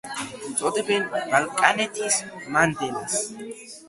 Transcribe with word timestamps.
უწოდებენ 0.51 1.03
„ბალკანეთის 1.33 2.17
მანდელას“. 2.57 3.19